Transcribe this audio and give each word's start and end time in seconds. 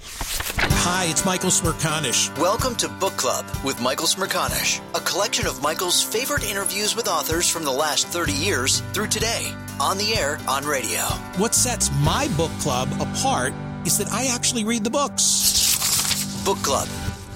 Hi, 0.00 1.06
it's 1.10 1.24
Michael 1.24 1.50
Smerconish. 1.50 2.36
Welcome 2.38 2.76
to 2.76 2.88
Book 2.88 3.16
Club 3.16 3.44
with 3.64 3.80
Michael 3.80 4.06
Smerconish, 4.06 4.80
a 4.94 5.00
collection 5.00 5.46
of 5.46 5.62
Michael's 5.62 6.02
favorite 6.02 6.48
interviews 6.48 6.94
with 6.94 7.08
authors 7.08 7.48
from 7.48 7.64
the 7.64 7.72
last 7.72 8.06
30 8.08 8.32
years 8.32 8.80
through 8.92 9.08
today, 9.08 9.52
on 9.80 9.98
the 9.98 10.14
air, 10.14 10.38
on 10.48 10.64
radio. 10.64 11.00
What 11.36 11.54
sets 11.54 11.90
my 12.00 12.28
book 12.36 12.52
club 12.60 12.88
apart 13.00 13.52
is 13.84 13.98
that 13.98 14.08
I 14.12 14.26
actually 14.26 14.64
read 14.64 14.84
the 14.84 14.90
books. 14.90 16.44
Book 16.44 16.58
Club 16.58 16.88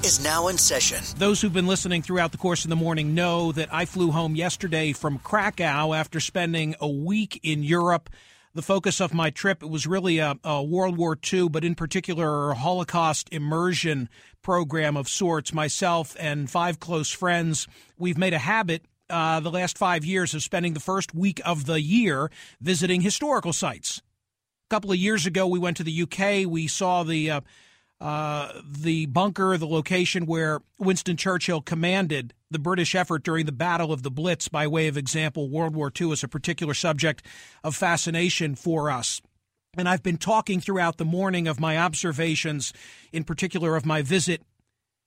is 0.05 0.23
now 0.23 0.49
in 0.49 0.59
session. 0.59 0.99
Those 1.19 1.41
who've 1.41 1.53
been 1.53 1.67
listening 1.67 2.03
throughout 2.03 2.33
the 2.33 2.39
course 2.39 2.65
of 2.65 2.71
the 2.71 2.77
morning 2.77 3.15
know 3.15 3.53
that 3.53 3.73
I 3.73 3.85
flew 3.85 4.11
home 4.11 4.35
yesterday 4.35 4.93
from 4.93 5.19
Krakow 5.19 5.93
after 5.93 6.19
spending 6.21 6.75
a 6.81 6.89
week 6.89 7.41
in 7.43 7.63
Europe 7.63 8.11
the 8.55 8.63
focus 8.63 9.01
of 9.01 9.15
my 9.15 9.31
trip. 9.31 9.63
It 9.63 9.71
was 9.71 9.87
really 9.87 10.19
a, 10.19 10.37
a, 10.45 10.63
World 10.63 10.97
War 10.97 11.17
II, 11.33 11.49
but 11.49 11.65
in 11.65 11.75
particular, 11.75 12.51
a 12.51 12.55
Holocaust 12.55 13.29
immersion 13.33 14.09
program 14.43 14.97
of 14.97 15.09
sorts. 15.09 15.53
Myself 15.53 16.17
and 16.19 16.51
five 16.51 16.79
close 16.81 17.11
friends, 17.11 17.67
we've 17.99 18.19
made 18.19 18.35
a 18.35 18.39
habit. 18.39 18.85
Uh, 19.11 19.41
the 19.41 19.51
last 19.51 19.77
five 19.77 20.07
years 20.07 20.33
of 20.33 20.43
spending 20.43 20.73
the 20.73 20.81
first 20.81 21.15
week 21.15 21.41
of 21.45 21.67
the 21.67 21.83
year 21.83 22.31
visiting 22.61 23.03
historical 23.03 23.53
sites. 23.53 23.99
A 23.99 24.75
couple 24.75 24.91
of 24.91 24.97
years 24.97 25.27
ago, 25.27 25.47
we 25.47 25.59
went 25.59 25.77
to 25.77 25.85
the 25.85 26.03
UK. 26.03 26.51
We 26.51 26.67
saw 26.67 27.03
the 27.03 27.31
uh, 27.31 27.41
uh, 28.03 28.61
the 28.67 29.07
bunker, 29.07 29.57
the 29.57 29.67
location 29.67 30.27
where 30.27 30.61
Winston 30.77 31.17
Churchill 31.17 31.61
commanded 31.61 32.35
the 32.51 32.59
British 32.59 32.97
effort 32.97 33.23
during 33.23 33.47
the 33.47 33.53
Battle 33.53 33.93
of 33.93 34.03
the 34.03 34.11
Blitz, 34.11 34.49
by 34.49 34.67
way 34.67 34.89
of 34.89 34.97
example, 34.97 35.49
World 35.49 35.77
War 35.77 35.93
II 35.99 36.11
is 36.11 36.25
a 36.25 36.29
particular 36.29 36.75
subject 36.75 37.25
of 37.63 37.77
fascination 37.77 38.57
for 38.57 38.91
us. 38.91 39.23
And 39.79 39.89
I've 39.89 40.03
been 40.03 40.17
talking 40.17 40.61
throughout 40.61 40.97
the 40.97 41.05
morning 41.05 41.47
of 41.47 41.61
my 41.61 41.79
observations, 41.79 42.73
in 43.13 43.23
particular 43.23 43.77
of 43.77 43.87
my 43.87 44.03
visit 44.03 44.43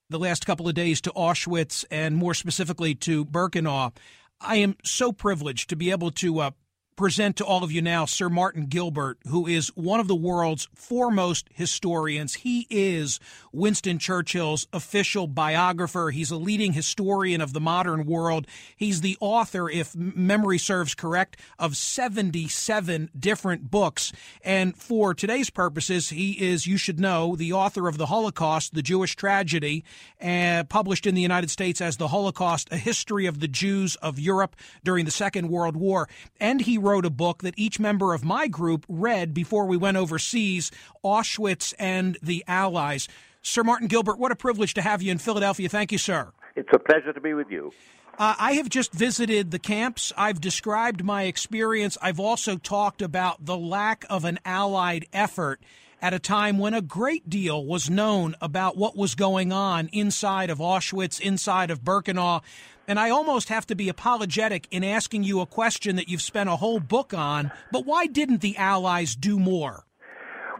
the 0.09 0.17
last 0.17 0.45
couple 0.45 0.69
of 0.69 0.73
days 0.73 1.01
to 1.01 1.11
Auschwitz 1.11 1.83
and 1.91 2.15
more 2.15 2.33
specifically 2.33 2.95
to 2.95 3.25
Birkenau. 3.25 3.93
I 4.39 4.55
am 4.55 4.77
so 4.85 5.11
privileged 5.11 5.69
to 5.69 5.75
be 5.75 5.91
able 5.91 6.11
to 6.11 6.39
uh, 6.39 6.51
present 6.95 7.35
to 7.35 7.45
all 7.45 7.63
of 7.63 7.71
you 7.71 7.81
now 7.81 8.05
Sir 8.05 8.29
Martin 8.29 8.67
Gilbert, 8.67 9.19
who 9.27 9.47
is 9.47 9.67
one 9.75 9.99
of 9.99 10.07
the 10.07 10.15
world's 10.15 10.69
foremost 10.73 11.49
historians. 11.53 12.35
He 12.35 12.67
is 12.69 13.19
Winston 13.51 13.99
Churchill's 13.99 14.67
official 14.71 15.27
biographer. 15.27 16.11
He's 16.11 16.31
a 16.31 16.37
leading 16.37 16.73
historian 16.73 17.41
of 17.41 17.53
the 17.53 17.59
modern 17.59 18.05
world. 18.05 18.47
He's 18.75 19.01
the 19.01 19.17
author, 19.19 19.69
if 19.69 19.95
memory 19.95 20.57
serves 20.57 20.95
correct, 20.95 21.37
of 21.59 21.75
77 21.75 23.09
different 23.17 23.69
books. 23.69 24.13
And 24.41 24.75
for 24.75 25.13
today's 25.13 25.49
purposes, 25.49 26.09
he 26.09 26.31
is, 26.33 26.67
you 26.67 26.77
should 26.77 26.99
know, 26.99 27.35
the 27.35 27.53
author 27.53 27.87
of 27.87 27.97
The 27.97 28.07
Holocaust, 28.07 28.73
The 28.73 28.81
Jewish 28.81 29.15
Tragedy, 29.15 29.83
uh, 30.21 30.63
published 30.69 31.05
in 31.05 31.15
the 31.15 31.21
United 31.21 31.49
States 31.49 31.81
as 31.81 31.97
The 31.97 32.09
Holocaust, 32.09 32.69
A 32.71 32.77
History 32.77 33.25
of 33.25 33.39
the 33.39 33.47
Jews 33.47 33.95
of 33.97 34.19
Europe 34.19 34.55
during 34.83 35.05
the 35.05 35.11
Second 35.11 35.49
World 35.49 35.75
War. 35.75 36.07
And 36.39 36.61
he 36.61 36.77
wrote 36.85 37.05
a 37.05 37.09
book 37.09 37.41
that 37.41 37.55
each 37.57 37.79
member 37.79 38.13
of 38.13 38.23
my 38.23 38.47
group 38.47 38.85
read 38.87 39.33
before 39.33 39.65
we 39.65 39.75
went 39.75 39.97
overseas 39.97 40.71
Auschwitz 41.03 41.73
and 41.79 42.17
the 42.21 42.43
Allies. 42.47 43.07
Sir 43.41 43.63
Martin 43.63 43.87
Gilbert, 43.87 44.19
what 44.19 44.31
a 44.31 44.35
privilege 44.35 44.75
to 44.75 44.81
have 44.81 45.01
you 45.01 45.11
in 45.11 45.17
Philadelphia. 45.17 45.67
Thank 45.67 45.91
you, 45.91 45.97
sir. 45.97 46.31
It's 46.55 46.69
a 46.73 46.79
pleasure 46.79 47.11
to 47.11 47.19
be 47.19 47.33
with 47.33 47.49
you. 47.49 47.73
Uh, 48.17 48.33
I 48.39 48.53
have 48.53 48.69
just 48.69 48.93
visited 48.93 49.51
the 49.51 49.59
camps. 49.59 50.13
I've 50.15 50.39
described 50.39 51.03
my 51.03 51.23
experience. 51.23 51.97
I've 52.01 52.19
also 52.19 52.55
talked 52.57 53.01
about 53.01 53.45
the 53.45 53.57
lack 53.57 54.05
of 54.09 54.23
an 54.23 54.39
Allied 54.45 55.05
effort 55.11 55.59
at 56.01 56.13
a 56.13 56.19
time 56.19 56.57
when 56.57 56.73
a 56.73 56.81
great 56.81 57.29
deal 57.29 57.65
was 57.65 57.89
known 57.89 58.35
about 58.39 58.77
what 58.77 58.95
was 58.95 59.15
going 59.15 59.51
on 59.51 59.89
inside 59.91 60.49
of 60.49 60.59
Auschwitz, 60.59 61.19
inside 61.19 61.71
of 61.71 61.83
Birkenau. 61.83 62.41
And 62.87 62.99
I 62.99 63.09
almost 63.09 63.49
have 63.49 63.65
to 63.67 63.75
be 63.75 63.89
apologetic 63.89 64.67
in 64.69 64.83
asking 64.83 65.23
you 65.23 65.41
a 65.41 65.45
question 65.45 65.95
that 65.95 66.07
you've 66.07 66.21
spent 66.21 66.49
a 66.49 66.55
whole 66.55 66.79
book 66.79 67.13
on, 67.13 67.51
but 67.71 67.85
why 67.85 68.05
didn't 68.05 68.41
the 68.41 68.57
Allies 68.57 69.15
do 69.15 69.39
more? 69.39 69.85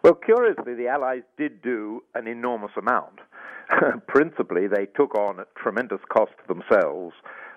Well, 0.04 0.16
curiously, 0.16 0.74
the 0.74 0.88
Allies 0.88 1.24
did 1.38 1.62
do 1.62 2.04
an 2.16 2.27
enormous 2.27 2.72
amount. 2.77 3.19
Principally, 4.07 4.68
they 4.68 4.86
took 4.86 5.16
on 5.16 5.39
at 5.39 5.56
tremendous 5.56 6.01
cost 6.10 6.31
to 6.42 6.54
themselves, 6.54 7.13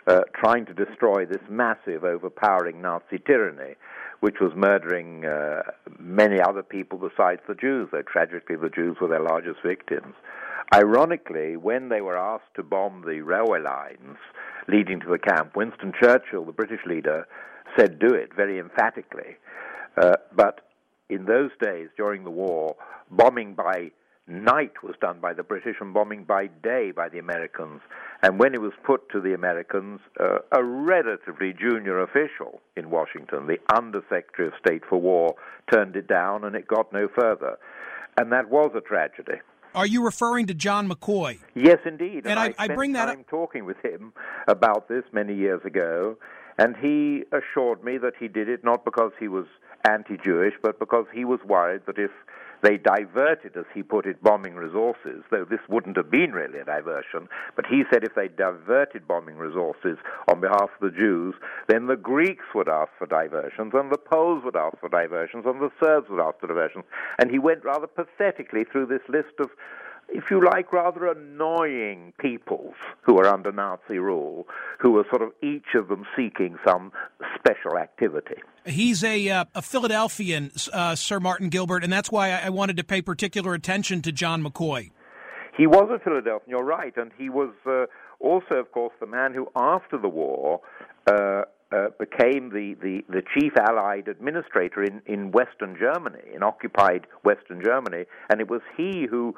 uh, 0.07 0.21
trying 0.35 0.67
to 0.67 0.75
destroy 0.75 1.27
this 1.27 1.43
massive, 1.49 2.05
overpowering 2.05 2.81
Nazi 2.81 3.19
tyranny, 3.27 3.75
which 4.21 4.37
was 4.41 4.53
murdering 4.57 5.25
uh, 5.25 5.63
many 5.99 6.41
other 6.41 6.63
people 6.63 6.99
besides 6.99 7.41
the 7.47 7.55
Jews, 7.55 7.89
though 7.93 8.03
tragically 8.03 8.57
the 8.57 8.71
Jews 8.71 8.97
were 9.01 9.09
their 9.09 9.23
largest 9.23 9.59
victims. 9.65 10.15
Ironically, 10.75 11.57
when 11.57 11.89
they 11.89 12.01
were 12.01 12.19
asked 12.19 12.55
to 12.57 12.63
bomb 12.63 13.03
the 13.07 13.21
railway 13.23 13.61
lines, 13.61 14.19
leading 14.69 15.01
to 15.01 15.09
the 15.09 15.19
camp, 15.19 15.57
Winston 15.57 15.93
Churchill, 16.01 16.45
the 16.45 16.53
British 16.53 16.81
leader, 16.87 17.27
said 17.77 17.99
do 17.99 18.15
it 18.15 18.35
very 18.35 18.59
emphatically. 18.59 19.37
Uh, 20.01 20.17
but 20.35 20.61
in 21.09 21.25
those 21.25 21.51
days, 21.61 21.89
during 21.97 22.25
the 22.25 22.31
war, 22.31 22.77
bombing 23.11 23.55
by 23.55 23.91
night 24.27 24.83
was 24.83 24.95
done 25.01 25.19
by 25.21 25.33
the 25.33 25.43
British 25.43 25.77
and 25.81 25.95
bombing 25.95 26.23
by 26.25 26.47
day 26.63 26.91
by 26.91 27.09
the 27.09 27.19
Americans. 27.19 27.81
And 28.23 28.39
when 28.39 28.53
it 28.53 28.61
was 28.61 28.73
put 28.85 29.09
to 29.11 29.21
the 29.21 29.33
Americans, 29.33 30.01
uh, 30.21 30.39
a 30.53 30.63
relatively 30.63 31.55
junior 31.55 32.03
official 32.03 32.61
in 32.77 32.91
Washington, 32.91 33.47
the 33.47 33.59
Undersecretary 33.75 34.49
of 34.49 34.55
State 34.61 34.83
for 34.89 35.01
War, 35.01 35.35
turned 35.73 35.97
it 35.97 36.07
down 36.07 36.45
and 36.45 36.55
it 36.55 36.69
got 36.69 36.93
no 36.93 37.09
further. 37.09 37.59
And 38.19 38.33
that 38.33 38.51
was 38.51 38.71
a 38.77 38.81
tragedy. 38.81 39.41
Are 39.79 39.87
you 39.87 40.05
referring 40.05 40.49
to 40.49 40.55
John 40.55 40.91
McCloy? 40.91 41.39
Yes, 41.55 41.79
indeed. 41.87 42.27
And, 42.27 42.33
and 42.33 42.41
I, 42.41 42.47
I, 42.59 42.65
I, 42.65 42.69
bring 42.75 42.95
that 42.95 43.09
up. 43.09 43.17
talking 43.31 43.65
with 43.65 43.77
him 43.85 44.13
about 44.49 44.89
this 44.89 45.05
many 45.13 45.37
years 45.37 45.61
ago, 45.65 46.17
and 46.59 46.75
he 46.77 47.23
assured 47.31 47.85
me 47.85 47.97
that 47.99 48.15
he 48.19 48.27
did 48.27 48.49
it 48.49 48.65
not 48.65 48.85
because 48.85 49.13
he 49.21 49.29
was 49.29 49.47
anti-Jewish, 49.89 50.55
but 50.65 50.81
because 50.81 51.07
he 51.15 51.25
was 51.25 51.39
worried 51.47 51.83
that 51.87 51.97
if 51.97 52.11
they 52.63 52.77
diverted, 52.77 53.57
as 53.57 53.65
he 53.75 53.83
put 53.83 54.07
it, 54.07 54.23
bombing 54.23 54.55
resources, 54.55 55.23
though 55.31 55.45
this 55.45 55.61
wouldn't 55.69 55.97
have 55.97 56.11
been 56.11 56.33
really 56.33 56.59
a 56.59 56.65
diversion. 56.65 57.29
But 57.57 57.67
he 57.67 57.85
said 57.91 58.05
if 58.05 58.15
they 58.15 58.29
diverted 58.29 59.07
bombing 59.07 59.37
resources 59.37 59.99
on 60.31 60.41
behalf 60.41 60.71
of 60.75 60.81
the 60.81 60.97
Jews, 60.97 61.35
then 61.69 61.87
the 61.87 61.97
Greeks 61.97 62.45
would 62.55 62.69
ask 62.69 62.91
for 62.99 63.07
diversions, 63.07 63.73
and 63.75 63.93
the 63.93 63.99
Poles 63.99 64.45
would 64.45 64.57
ask 64.57 64.79
for 64.79 64.89
diversions, 64.89 65.45
and 65.47 65.61
the 65.61 65.71
Serbs 65.83 66.09
would 66.11 66.21
ask 66.21 66.41
for 66.41 66.49
diversions. 66.49 66.85
And 67.19 67.31
he 67.31 67.39
went 67.39 67.65
rather 67.65 67.87
pathetically 67.87 68.65
through 68.65 68.87
this 68.87 69.03
list 69.09 69.39
of 69.41 69.51
if 70.09 70.25
you 70.31 70.45
like, 70.45 70.73
rather 70.73 71.07
annoying 71.07 72.13
peoples 72.19 72.75
who 73.03 73.19
are 73.19 73.27
under 73.27 73.53
Nazi 73.53 73.99
rule, 73.99 74.47
who 74.79 74.97
are 74.99 75.05
sort 75.11 75.23
of 75.23 75.33
each 75.43 75.75
of 75.75 75.89
them 75.89 76.05
seeking 76.17 76.57
some 76.67 76.93
special 77.37 77.79
activity. 77.79 78.37
He's 78.65 79.05
a, 79.05 79.29
uh, 79.29 79.45
a 79.55 79.63
Philadelphian, 79.63 80.51
uh, 80.73 80.95
Sir 80.95 81.21
Martin 81.21 81.49
Gilbert, 81.49 81.85
and 81.85 81.93
that's 81.93 82.11
why 82.11 82.31
I 82.31 82.49
wanted 82.51 82.77
to 82.79 82.85
pay 82.85 83.03
particular 83.03 83.55
attention 83.55 84.03
to 84.03 84.13
John 84.13 84.43
McCloy. 84.43 84.91
He 85.57 85.67
was 85.67 85.91
a 85.93 85.99
Philadelphian, 85.99 86.51
you're 86.51 86.65
right, 86.65 86.97
and 86.97 87.11
he 87.19 87.29
was 87.29 87.53
uh, 87.67 87.87
also, 88.21 88.55
of 88.55 88.73
course, 88.73 88.95
the 89.01 89.07
man 89.07 89.35
who, 89.35 89.49
after 89.57 89.99
the 89.99 90.09
war, 90.09 90.61
uh, 91.11 91.43
uh, 91.71 91.89
became 91.99 92.49
the, 92.49 92.75
the, 92.81 93.03
the, 93.11 93.23
chief 93.35 93.53
Allied 93.59 94.09
administrator 94.09 94.83
in, 94.83 95.03
in 95.05 95.33
Western 95.33 95.77
Germany, 95.79 96.23
in 96.35 96.43
occupied 96.43 97.07
Western 97.25 97.63
Germany, 97.63 98.07
and 98.31 98.41
it 98.41 98.49
was 98.49 98.63
he 98.75 99.07
who 99.11 99.35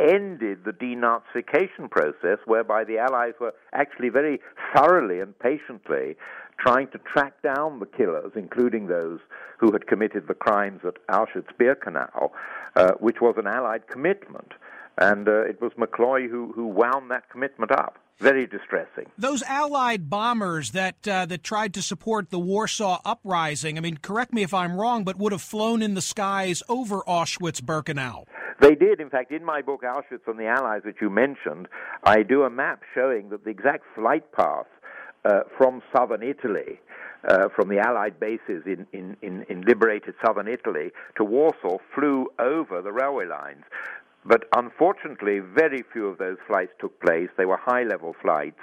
ended 0.00 0.64
the 0.64 0.72
denazification 0.72 1.90
process 1.90 2.38
whereby 2.46 2.84
the 2.84 2.98
Allies 2.98 3.34
were 3.40 3.54
actually 3.72 4.08
very 4.08 4.40
thoroughly 4.74 5.20
and 5.20 5.38
patiently 5.38 6.16
trying 6.58 6.88
to 6.88 6.98
track 6.98 7.40
down 7.42 7.80
the 7.80 7.86
killers, 7.86 8.32
including 8.34 8.86
those 8.86 9.20
who 9.58 9.72
had 9.72 9.86
committed 9.86 10.28
the 10.28 10.34
crimes 10.34 10.80
at 10.86 10.94
Auschwitz-Birkenau, 11.08 12.30
uh, 12.76 12.92
which 13.00 13.20
was 13.20 13.34
an 13.38 13.46
Allied 13.46 13.86
commitment. 13.88 14.52
And 14.98 15.28
uh, 15.28 15.42
it 15.42 15.60
was 15.60 15.72
McCloy 15.78 16.28
who, 16.28 16.52
who 16.54 16.66
wound 16.66 17.10
that 17.10 17.30
commitment 17.30 17.72
up. 17.72 17.98
Very 18.18 18.46
distressing. 18.46 19.06
Those 19.16 19.42
Allied 19.44 20.10
bombers 20.10 20.72
that 20.72 21.08
uh, 21.08 21.24
that 21.24 21.42
tried 21.42 21.72
to 21.72 21.80
support 21.80 22.28
the 22.28 22.38
Warsaw 22.38 23.00
uprising, 23.02 23.78
I 23.78 23.80
mean, 23.80 23.96
correct 23.96 24.34
me 24.34 24.42
if 24.42 24.52
I'm 24.52 24.76
wrong, 24.76 25.04
but 25.04 25.16
would 25.16 25.32
have 25.32 25.40
flown 25.40 25.80
in 25.80 25.94
the 25.94 26.02
skies 26.02 26.62
over 26.68 27.00
Auschwitz-Birkenau. 27.00 28.26
They 28.60 28.74
did. 28.74 29.00
In 29.00 29.08
fact, 29.08 29.32
in 29.32 29.44
my 29.44 29.62
book, 29.62 29.82
Auschwitz 29.82 30.26
and 30.26 30.38
the 30.38 30.46
Allies, 30.46 30.82
which 30.84 30.98
you 31.00 31.08
mentioned, 31.08 31.66
I 32.04 32.22
do 32.22 32.42
a 32.42 32.50
map 32.50 32.82
showing 32.94 33.30
that 33.30 33.44
the 33.44 33.50
exact 33.50 33.84
flight 33.94 34.30
path 34.32 34.66
uh, 35.24 35.40
from 35.56 35.82
southern 35.94 36.22
Italy, 36.22 36.78
uh, 37.28 37.48
from 37.54 37.68
the 37.68 37.78
Allied 37.78 38.20
bases 38.20 38.62
in, 38.66 38.86
in, 38.92 39.16
in, 39.22 39.44
in, 39.48 39.62
liberated 39.62 40.14
southern 40.24 40.48
Italy 40.48 40.90
to 41.16 41.24
Warsaw, 41.24 41.78
flew 41.94 42.26
over 42.38 42.82
the 42.82 42.92
railway 42.92 43.26
lines. 43.26 43.64
But 44.24 44.44
unfortunately, 44.54 45.40
very 45.40 45.82
few 45.92 46.06
of 46.06 46.18
those 46.18 46.36
flights 46.46 46.72
took 46.78 47.00
place. 47.00 47.28
They 47.38 47.46
were 47.46 47.58
high 47.58 47.84
level 47.84 48.14
flights. 48.20 48.60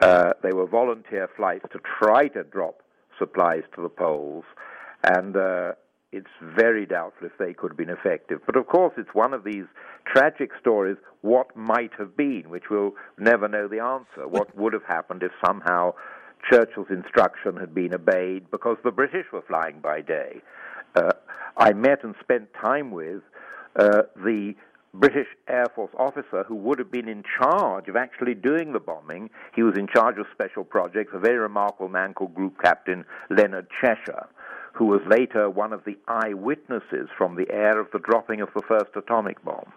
Uh, 0.00 0.32
they 0.42 0.52
were 0.52 0.66
volunteer 0.66 1.28
flights 1.36 1.66
to 1.72 1.80
try 1.98 2.28
to 2.28 2.44
drop 2.44 2.82
supplies 3.18 3.64
to 3.74 3.82
the 3.82 3.88
Poles. 3.88 4.44
And 5.04 5.36
uh, 5.36 5.72
it's 6.12 6.26
very 6.56 6.86
doubtful 6.86 7.26
if 7.26 7.36
they 7.38 7.52
could 7.52 7.72
have 7.72 7.76
been 7.76 7.90
effective. 7.90 8.40
But 8.46 8.56
of 8.56 8.66
course, 8.66 8.94
it's 8.96 9.10
one 9.12 9.34
of 9.34 9.44
these 9.44 9.64
tragic 10.06 10.50
stories, 10.58 10.96
what 11.20 11.54
might 11.54 11.90
have 11.98 12.16
been, 12.16 12.44
which 12.48 12.64
we'll 12.70 12.94
never 13.18 13.46
know 13.46 13.68
the 13.68 13.80
answer. 13.80 14.26
What 14.26 14.56
would 14.56 14.72
have 14.72 14.84
happened 14.84 15.22
if 15.22 15.32
somehow 15.44 15.92
Churchill's 16.50 16.88
instruction 16.90 17.56
had 17.56 17.74
been 17.74 17.94
obeyed 17.94 18.50
because 18.50 18.78
the 18.84 18.90
British 18.90 19.26
were 19.32 19.42
flying 19.42 19.80
by 19.80 20.00
day. 20.00 20.40
Uh, 20.94 21.12
I 21.58 21.72
met 21.72 22.04
and 22.04 22.14
spent 22.20 22.48
time 22.54 22.90
with 22.90 23.22
uh, 23.76 24.02
the 24.16 24.54
British 24.94 25.26
Air 25.46 25.66
Force 25.74 25.92
officer 25.98 26.44
who 26.46 26.54
would 26.54 26.78
have 26.78 26.90
been 26.90 27.08
in 27.08 27.22
charge 27.38 27.88
of 27.88 27.96
actually 27.96 28.34
doing 28.34 28.72
the 28.72 28.80
bombing. 28.80 29.28
He 29.54 29.62
was 29.62 29.76
in 29.76 29.86
charge 29.86 30.16
of 30.18 30.26
special 30.32 30.64
projects, 30.64 31.10
a 31.12 31.18
very 31.18 31.36
remarkable 31.36 31.88
man 31.88 32.14
called 32.14 32.34
Group 32.34 32.54
Captain 32.62 33.04
Leonard 33.28 33.66
Cheshire 33.82 34.28
who 34.78 34.86
was 34.86 35.00
later 35.08 35.50
one 35.50 35.72
of 35.72 35.84
the 35.84 35.98
eyewitnesses 36.06 37.08
from 37.18 37.34
the 37.34 37.50
air 37.50 37.80
of 37.80 37.88
the 37.92 37.98
dropping 37.98 38.40
of 38.40 38.48
the 38.54 38.62
first 38.62 38.90
atomic 38.94 39.44
bomb. 39.44 39.72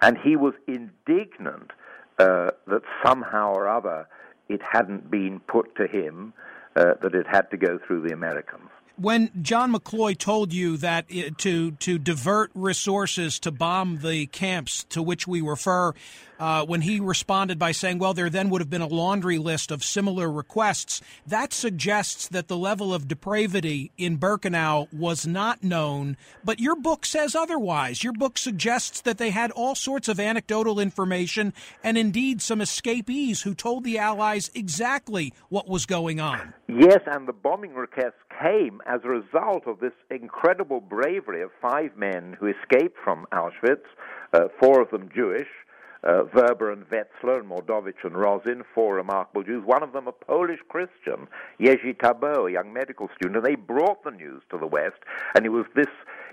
And 0.00 0.16
he 0.16 0.34
was 0.34 0.54
indignant 0.66 1.72
uh, 2.18 2.52
that 2.66 2.80
somehow 3.04 3.52
or 3.52 3.68
other 3.68 4.08
it 4.48 4.62
hadn't 4.62 5.10
been 5.10 5.40
put 5.40 5.76
to 5.76 5.86
him 5.86 6.32
uh, 6.74 6.94
that 7.02 7.14
it 7.14 7.26
had 7.30 7.50
to 7.50 7.58
go 7.58 7.78
through 7.86 8.08
the 8.08 8.14
Americans. 8.14 8.70
When 8.96 9.30
John 9.42 9.74
McCloy 9.74 10.16
told 10.16 10.54
you 10.54 10.78
that 10.78 11.06
to 11.38 11.70
to 11.72 11.98
divert 11.98 12.50
resources 12.54 13.38
to 13.40 13.50
bomb 13.50 13.98
the 13.98 14.26
camps 14.26 14.84
to 14.90 15.02
which 15.02 15.28
we 15.28 15.42
refer, 15.42 15.92
uh, 16.38 16.64
when 16.64 16.82
he 16.82 17.00
responded 17.00 17.58
by 17.58 17.72
saying, 17.72 17.98
well, 17.98 18.14
there 18.14 18.30
then 18.30 18.50
would 18.50 18.60
have 18.60 18.70
been 18.70 18.82
a 18.82 18.86
laundry 18.86 19.38
list 19.38 19.70
of 19.70 19.82
similar 19.82 20.30
requests, 20.30 21.00
that 21.26 21.52
suggests 21.52 22.28
that 22.28 22.48
the 22.48 22.56
level 22.56 22.92
of 22.92 23.08
depravity 23.08 23.90
in 23.96 24.18
Birkenau 24.18 24.92
was 24.92 25.26
not 25.26 25.62
known. 25.62 26.16
But 26.44 26.60
your 26.60 26.76
book 26.76 27.06
says 27.06 27.34
otherwise. 27.34 28.04
Your 28.04 28.12
book 28.12 28.38
suggests 28.38 29.00
that 29.02 29.18
they 29.18 29.30
had 29.30 29.50
all 29.50 29.74
sorts 29.74 30.08
of 30.08 30.20
anecdotal 30.20 30.78
information 30.78 31.52
and 31.82 31.96
indeed 31.96 32.42
some 32.42 32.60
escapees 32.60 33.42
who 33.42 33.54
told 33.54 33.84
the 33.84 33.98
Allies 33.98 34.50
exactly 34.54 35.32
what 35.48 35.68
was 35.68 35.86
going 35.86 36.20
on. 36.20 36.54
Yes, 36.68 37.00
and 37.06 37.26
the 37.26 37.32
bombing 37.32 37.74
requests 37.74 38.14
came 38.42 38.80
as 38.86 39.00
a 39.04 39.08
result 39.08 39.66
of 39.66 39.80
this 39.80 39.92
incredible 40.10 40.80
bravery 40.80 41.42
of 41.42 41.50
five 41.60 41.96
men 41.96 42.36
who 42.38 42.46
escaped 42.46 42.96
from 43.02 43.26
Auschwitz, 43.32 43.86
uh, 44.32 44.48
four 44.60 44.80
of 44.80 44.90
them 44.90 45.08
Jewish 45.14 45.48
uh, 46.06 46.22
Vrba 46.24 46.72
and 46.72 46.88
Wetzler 46.88 47.40
and 47.40 47.50
Mordowicz 47.50 48.04
and 48.04 48.16
Rosin, 48.16 48.62
four 48.74 48.94
remarkable 48.94 49.42
Jews, 49.42 49.64
one 49.64 49.82
of 49.82 49.92
them 49.92 50.06
a 50.06 50.12
Polish 50.12 50.60
Christian, 50.68 51.26
Jerzy 51.60 51.96
Tabeau, 51.98 52.48
a 52.48 52.52
young 52.52 52.72
medical 52.72 53.08
student, 53.16 53.36
and 53.36 53.44
they 53.44 53.56
brought 53.56 54.04
the 54.04 54.10
news 54.10 54.42
to 54.50 54.58
the 54.58 54.66
West, 54.66 55.00
and 55.34 55.44
it 55.44 55.50
was 55.50 55.66
this 55.74 55.86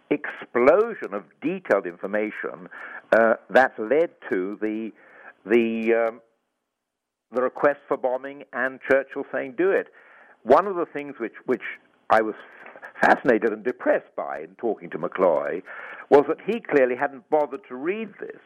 explosion 0.10 1.14
of 1.14 1.24
detailed 1.42 1.88
information 1.88 2.70
uh, 3.18 3.34
that 3.50 3.74
led 3.80 4.12
to 4.30 4.58
the 4.62 4.92
the 5.46 6.08
um, 6.10 6.22
the 7.32 7.42
request 7.42 7.80
for 7.88 7.98
bombing 7.98 8.44
and 8.54 8.80
Churchill 8.90 9.24
saying 9.34 9.56
do 9.58 9.72
it. 9.72 9.88
One 10.44 10.68
of 10.68 10.76
the 10.76 10.86
things 10.86 11.16
which 11.20 11.34
which 11.46 11.64
I 12.10 12.22
was 12.22 12.36
fascinated 13.02 13.52
and 13.52 13.64
depressed 13.64 14.16
by 14.16 14.42
in 14.42 14.56
talking 14.56 14.90
to 14.92 14.98
McCloy 14.98 15.62
was 16.10 16.26
that 16.28 16.38
he 16.46 16.60
clearly 16.60 16.96
hadn't 16.96 17.30
bothered 17.30 17.62
to 17.68 17.76
read 17.76 18.10
this 18.20 18.40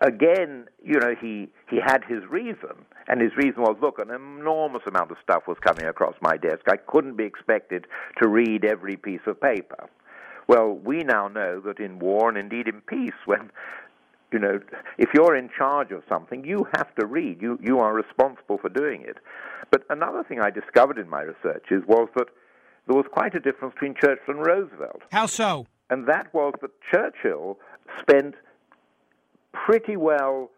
again, 0.00 0.66
you 0.82 0.98
know, 0.98 1.14
he, 1.20 1.48
he 1.68 1.78
had 1.84 2.04
his 2.04 2.24
reason. 2.28 2.84
And 3.08 3.20
his 3.20 3.34
reason 3.36 3.62
was 3.62 3.76
look, 3.80 3.98
an 3.98 4.10
enormous 4.10 4.82
amount 4.86 5.10
of 5.10 5.16
stuff 5.22 5.44
was 5.46 5.56
coming 5.60 5.86
across 5.86 6.14
my 6.20 6.36
desk. 6.36 6.62
I 6.68 6.76
couldn't 6.76 7.16
be 7.16 7.24
expected 7.24 7.86
to 8.22 8.28
read 8.28 8.64
every 8.64 8.96
piece 8.96 9.20
of 9.26 9.40
paper. 9.40 9.88
Well, 10.48 10.72
we 10.72 11.02
now 11.02 11.28
know 11.28 11.60
that 11.60 11.78
in 11.78 11.98
war 11.98 12.28
and 12.28 12.36
indeed 12.36 12.68
in 12.68 12.80
peace, 12.82 13.18
when 13.24 13.50
you 14.32 14.38
know, 14.38 14.60
if 14.96 15.08
you're 15.12 15.34
in 15.34 15.50
charge 15.56 15.90
of 15.90 16.04
something, 16.08 16.44
you 16.44 16.68
have 16.76 16.94
to 16.96 17.06
read. 17.06 17.42
You 17.42 17.58
you 17.60 17.80
are 17.80 17.92
responsible 17.92 18.58
for 18.58 18.68
doing 18.68 19.02
it. 19.02 19.16
But 19.72 19.82
another 19.90 20.22
thing 20.22 20.40
I 20.40 20.50
discovered 20.50 20.98
in 20.98 21.08
my 21.08 21.22
researches 21.22 21.82
was 21.86 22.08
that 22.14 22.28
there 22.90 22.96
was 22.96 23.06
quite 23.12 23.36
a 23.36 23.38
difference 23.38 23.72
between 23.74 23.94
Churchill 23.94 24.34
and 24.34 24.44
Roosevelt. 24.44 25.02
How 25.12 25.26
so? 25.26 25.68
And 25.90 26.08
that 26.08 26.34
was 26.34 26.54
that 26.60 26.70
Churchill 26.92 27.56
spent 28.00 28.34
pretty 29.52 29.96
well 29.96 30.50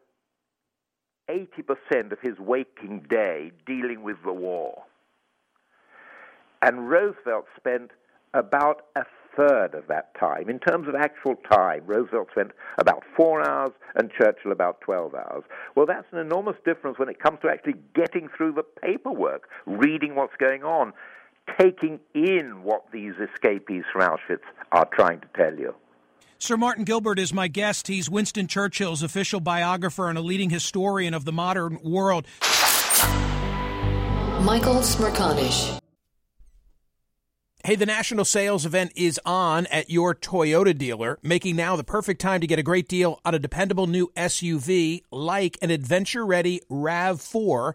80% 1.28 2.10
of 2.10 2.18
his 2.22 2.38
waking 2.38 3.04
day 3.10 3.52
dealing 3.66 4.02
with 4.02 4.16
the 4.24 4.32
war. 4.32 4.84
And 6.62 6.88
Roosevelt 6.88 7.44
spent 7.54 7.90
about 8.32 8.86
a 8.96 9.02
third 9.36 9.74
of 9.74 9.88
that 9.88 10.18
time. 10.18 10.48
In 10.48 10.58
terms 10.58 10.88
of 10.88 10.94
actual 10.94 11.34
time, 11.50 11.82
Roosevelt 11.84 12.28
spent 12.30 12.52
about 12.78 13.02
four 13.14 13.46
hours 13.46 13.72
and 13.94 14.10
Churchill 14.10 14.52
about 14.52 14.80
12 14.80 15.14
hours. 15.14 15.44
Well, 15.74 15.84
that's 15.84 16.06
an 16.12 16.18
enormous 16.18 16.56
difference 16.64 16.98
when 16.98 17.10
it 17.10 17.20
comes 17.20 17.40
to 17.42 17.50
actually 17.50 17.74
getting 17.94 18.30
through 18.34 18.52
the 18.52 18.62
paperwork, 18.62 19.50
reading 19.66 20.14
what's 20.14 20.36
going 20.38 20.64
on. 20.64 20.94
Taking 21.58 22.00
in 22.14 22.62
what 22.62 22.84
these 22.92 23.14
escapees 23.14 23.84
from 23.92 24.02
Auschwitz 24.02 24.40
are 24.72 24.88
trying 24.92 25.20
to 25.20 25.28
tell 25.36 25.54
you. 25.58 25.74
Sir 26.38 26.56
Martin 26.56 26.84
Gilbert 26.84 27.18
is 27.20 27.32
my 27.32 27.46
guest. 27.46 27.86
He's 27.86 28.10
Winston 28.10 28.48
Churchill's 28.48 29.02
official 29.02 29.38
biographer 29.38 30.08
and 30.08 30.18
a 30.18 30.20
leading 30.20 30.50
historian 30.50 31.14
of 31.14 31.24
the 31.24 31.32
modern 31.32 31.78
world. 31.84 32.26
Michael 34.42 34.80
Smerconish. 34.82 35.78
Hey, 37.64 37.76
the 37.76 37.86
national 37.86 38.24
sales 38.24 38.66
event 38.66 38.90
is 38.96 39.20
on 39.24 39.66
at 39.66 39.88
your 39.88 40.16
Toyota 40.16 40.76
dealer, 40.76 41.20
making 41.22 41.54
now 41.54 41.76
the 41.76 41.84
perfect 41.84 42.20
time 42.20 42.40
to 42.40 42.46
get 42.48 42.58
a 42.58 42.62
great 42.64 42.88
deal 42.88 43.20
on 43.24 43.36
a 43.36 43.38
dependable 43.38 43.86
new 43.86 44.10
SUV 44.16 45.02
like 45.12 45.58
an 45.62 45.70
adventure 45.70 46.26
ready 46.26 46.60
RAV4. 46.68 47.74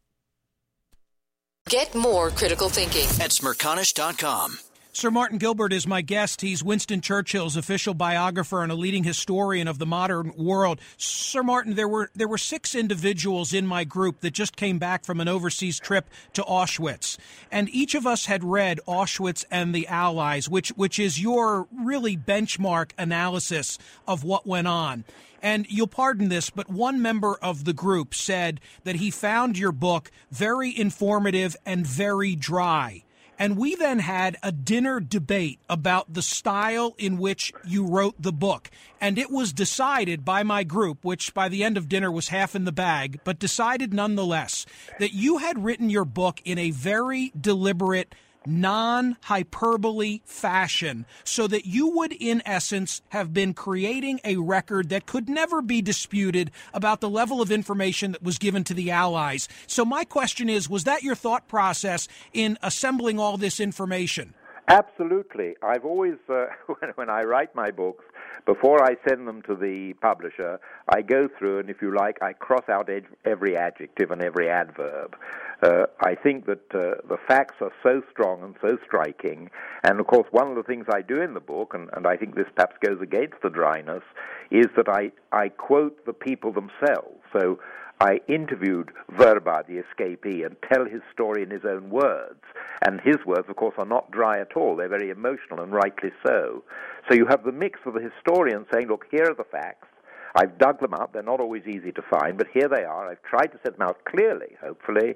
Get 1.71 1.95
more 1.95 2.31
critical 2.31 2.67
thinking 2.67 3.07
at 3.23 3.31
smerconish.com. 3.31 4.70
Sir 4.93 5.09
Martin 5.09 5.37
Gilbert 5.37 5.71
is 5.71 5.87
my 5.87 6.01
guest. 6.01 6.41
He's 6.41 6.65
Winston 6.65 6.99
Churchill's 6.99 7.55
official 7.55 7.93
biographer 7.93 8.61
and 8.61 8.73
a 8.73 8.75
leading 8.75 9.05
historian 9.05 9.69
of 9.69 9.79
the 9.79 9.85
modern 9.85 10.33
world. 10.35 10.81
Sir 10.97 11.43
Martin, 11.43 11.75
there 11.75 11.87
were 11.87 12.09
there 12.13 12.27
were 12.27 12.37
six 12.37 12.75
individuals 12.75 13.53
in 13.53 13.65
my 13.65 13.85
group 13.85 14.19
that 14.19 14.33
just 14.33 14.57
came 14.57 14.79
back 14.79 15.05
from 15.05 15.21
an 15.21 15.29
overseas 15.29 15.79
trip 15.79 16.09
to 16.33 16.41
Auschwitz, 16.43 17.17
and 17.49 17.69
each 17.69 17.95
of 17.95 18.05
us 18.05 18.25
had 18.25 18.43
read 18.43 18.81
Auschwitz 18.85 19.45
and 19.49 19.73
the 19.73 19.87
Allies, 19.87 20.49
which 20.49 20.69
which 20.71 20.99
is 20.99 21.21
your 21.21 21.69
really 21.71 22.17
benchmark 22.17 22.91
analysis 22.97 23.79
of 24.05 24.25
what 24.25 24.45
went 24.45 24.67
on. 24.67 25.05
And 25.41 25.65
you'll 25.69 25.87
pardon 25.87 26.27
this, 26.27 26.49
but 26.49 26.69
one 26.69 27.01
member 27.01 27.35
of 27.35 27.63
the 27.63 27.73
group 27.73 28.13
said 28.13 28.59
that 28.83 28.97
he 28.97 29.09
found 29.09 29.57
your 29.57 29.71
book 29.71 30.11
very 30.31 30.77
informative 30.77 31.55
and 31.65 31.87
very 31.87 32.35
dry. 32.35 33.03
And 33.41 33.57
we 33.57 33.73
then 33.73 33.97
had 33.97 34.37
a 34.43 34.51
dinner 34.51 34.99
debate 34.99 35.57
about 35.67 36.13
the 36.13 36.21
style 36.21 36.93
in 36.99 37.17
which 37.17 37.51
you 37.65 37.87
wrote 37.87 38.13
the 38.21 38.31
book. 38.31 38.69
And 39.01 39.17
it 39.17 39.31
was 39.31 39.51
decided 39.51 40.23
by 40.23 40.43
my 40.43 40.63
group, 40.63 41.03
which 41.03 41.33
by 41.33 41.49
the 41.49 41.63
end 41.63 41.75
of 41.75 41.89
dinner 41.89 42.11
was 42.11 42.27
half 42.27 42.55
in 42.55 42.65
the 42.65 42.71
bag, 42.71 43.19
but 43.23 43.39
decided 43.39 43.95
nonetheless 43.95 44.67
that 44.99 45.13
you 45.13 45.39
had 45.39 45.65
written 45.65 45.89
your 45.89 46.05
book 46.05 46.39
in 46.45 46.59
a 46.59 46.69
very 46.69 47.33
deliberate, 47.35 48.13
non 48.45 49.17
hyperbole 49.23 50.21
fashion 50.25 51.05
so 51.23 51.47
that 51.47 51.65
you 51.65 51.87
would, 51.89 52.13
in 52.13 52.41
essence, 52.45 53.01
have 53.09 53.33
been 53.33 53.53
creating 53.53 54.19
a 54.23 54.37
record 54.37 54.89
that 54.89 55.05
could 55.05 55.29
never 55.29 55.61
be 55.61 55.81
disputed 55.81 56.51
about 56.73 57.01
the 57.01 57.09
level 57.09 57.41
of 57.41 57.51
information 57.51 58.11
that 58.13 58.23
was 58.23 58.37
given 58.37 58.63
to 58.63 58.73
the 58.73 58.91
Allies. 58.91 59.47
So, 59.67 59.85
my 59.85 60.03
question 60.03 60.49
is 60.49 60.69
was 60.69 60.83
that 60.85 61.03
your 61.03 61.15
thought 61.15 61.47
process 61.47 62.07
in 62.33 62.57
assembling 62.61 63.19
all 63.19 63.37
this 63.37 63.59
information? 63.59 64.33
Absolutely. 64.67 65.55
I've 65.61 65.85
always, 65.85 66.15
uh, 66.29 66.45
when, 66.79 66.91
when 66.95 67.09
I 67.09 67.21
write 67.21 67.53
my 67.55 67.71
books, 67.71 68.05
before 68.45 68.83
I 68.83 68.95
send 69.07 69.27
them 69.27 69.41
to 69.43 69.55
the 69.55 69.93
publisher, 70.01 70.59
I 70.89 71.01
go 71.01 71.27
through 71.37 71.59
and, 71.59 71.69
if 71.69 71.81
you 71.81 71.95
like, 71.95 72.21
I 72.21 72.33
cross 72.33 72.67
out 72.69 72.89
ed- 72.89 73.05
every 73.25 73.55
adjective 73.55 74.11
and 74.11 74.21
every 74.21 74.49
adverb. 74.49 75.15
Uh, 75.61 75.85
I 75.99 76.15
think 76.15 76.47
that 76.47 76.73
uh, 76.73 77.07
the 77.07 77.17
facts 77.27 77.55
are 77.61 77.71
so 77.83 78.01
strong 78.11 78.41
and 78.41 78.55
so 78.61 78.77
striking. 78.85 79.49
And 79.83 79.99
of 79.99 80.07
course, 80.07 80.27
one 80.31 80.49
of 80.49 80.55
the 80.55 80.63
things 80.63 80.85
I 80.91 81.01
do 81.01 81.21
in 81.21 81.35
the 81.35 81.39
book, 81.39 81.73
and, 81.73 81.89
and 81.93 82.07
I 82.07 82.17
think 82.17 82.35
this 82.35 82.47
perhaps 82.55 82.77
goes 82.83 82.99
against 83.01 83.41
the 83.43 83.49
dryness, 83.49 84.03
is 84.49 84.67
that 84.75 84.89
I, 84.89 85.11
I 85.31 85.49
quote 85.49 86.05
the 86.05 86.13
people 86.13 86.51
themselves. 86.51 87.21
So 87.31 87.59
I 88.01 88.19
interviewed 88.27 88.89
Vrba, 89.11 89.67
the 89.67 89.83
escapee, 89.83 90.43
and 90.43 90.55
tell 90.73 90.85
his 90.85 91.01
story 91.13 91.43
in 91.43 91.51
his 91.51 91.61
own 91.69 91.91
words. 91.91 92.41
And 92.83 92.99
his 92.99 93.17
words, 93.27 93.47
of 93.47 93.57
course, 93.57 93.75
are 93.77 93.85
not 93.85 94.09
dry 94.09 94.39
at 94.41 94.57
all. 94.57 94.75
They're 94.75 94.89
very 94.89 95.11
emotional, 95.11 95.61
and 95.61 95.71
rightly 95.71 96.09
so. 96.25 96.63
So 97.07 97.13
you 97.13 97.27
have 97.27 97.43
the 97.43 97.51
mix 97.51 97.79
of 97.85 97.93
the 97.93 98.01
historian 98.01 98.65
saying, 98.73 98.87
look, 98.87 99.05
here 99.11 99.29
are 99.29 99.35
the 99.35 99.43
facts. 99.43 99.87
I've 100.35 100.57
dug 100.57 100.79
them 100.79 100.95
up. 100.95 101.13
They're 101.13 101.21
not 101.21 101.41
always 101.41 101.67
easy 101.67 101.91
to 101.91 102.01
find, 102.01 102.39
but 102.39 102.47
here 102.51 102.67
they 102.67 102.83
are. 102.83 103.11
I've 103.11 103.21
tried 103.21 103.51
to 103.51 103.59
set 103.63 103.77
them 103.77 103.87
out 103.87 104.03
clearly, 104.05 104.57
hopefully. 104.59 105.13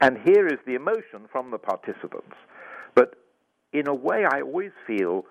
And 0.00 0.16
here 0.24 0.46
is 0.46 0.60
the 0.64 0.76
emotion 0.76 1.26
from 1.32 1.50
the 1.50 1.58
participants. 1.58 2.36
But 2.94 3.16
in 3.72 3.88
a 3.88 3.94
way, 3.94 4.24
I 4.30 4.42
always 4.42 4.70
feel 4.86 5.24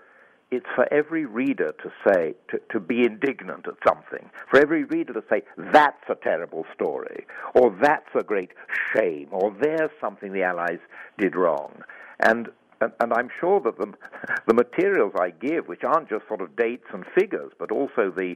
it's 0.50 0.66
for 0.76 0.92
every 0.94 1.26
reader 1.26 1.74
to 1.84 1.92
say, 2.08 2.36
to, 2.50 2.60
to 2.72 2.80
be 2.80 3.04
indignant 3.04 3.68
at 3.68 3.76
something, 3.86 4.30
for 4.50 4.60
every 4.60 4.86
reader 4.86 5.14
to 5.14 5.24
say, 5.30 5.44
that's 5.58 6.04
a 6.10 6.16
terrible 6.16 6.66
story, 6.74 7.26
or 7.54 7.76
that's 7.82 8.10
a 8.16 8.24
great 8.24 8.52
shame, 8.96 9.28
or 9.32 9.56
there's 9.62 9.92
something 10.00 10.32
the 10.32 10.44
Allies 10.44 10.80
did 11.18 11.36
wrong. 11.36 11.82
And 12.20 12.50
and, 12.82 12.92
and, 13.00 13.14
I'm 13.14 13.30
sure 13.40 13.60
that 13.62 13.78
the, 13.78 13.94
the 14.48 14.54
materials 14.54 15.14
I 15.20 15.30
give, 15.32 15.68
which 15.68 15.84
aren't 15.84 16.10
just 16.10 16.28
sort 16.28 16.42
of 16.42 16.56
dates 16.56 16.86
and 16.94 17.06
figures, 17.16 17.52
but 17.58 17.72
also 17.72 18.12
the 18.12 18.36